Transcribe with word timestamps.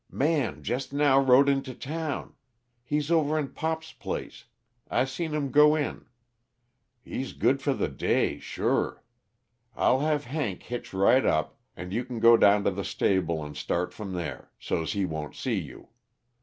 "Man 0.09 0.63
jest 0.63 0.91
now 0.91 1.19
rode 1.19 1.47
into 1.47 1.75
town; 1.75 2.33
he's 2.83 3.11
over 3.11 3.37
in 3.37 3.49
Pop's 3.49 3.93
place 3.93 4.45
I 4.89 5.05
seen 5.05 5.31
him 5.31 5.51
go 5.51 5.75
in. 5.75 6.07
He's 7.03 7.33
good 7.33 7.61
for 7.61 7.75
the 7.75 7.87
day, 7.87 8.39
sure. 8.39 9.03
I'll 9.75 9.99
have 9.99 10.23
Hank 10.25 10.63
hitch 10.63 10.91
right 10.91 11.23
up, 11.23 11.59
an' 11.77 11.91
you 11.91 12.03
can 12.03 12.19
go 12.19 12.35
down 12.35 12.63
to 12.63 12.71
the 12.71 12.83
stable 12.83 13.45
and 13.45 13.55
start 13.55 13.93
from 13.93 14.13
there, 14.13 14.49
so'st 14.59 14.93
he 14.93 15.05
won't 15.05 15.35
see 15.35 15.59
you. 15.59 15.89